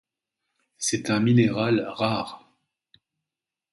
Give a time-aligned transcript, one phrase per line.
[0.79, 2.49] C'est un minéral rare.